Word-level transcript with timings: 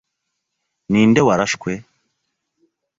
Ninde 0.91 1.21
warashwe? 1.27 1.71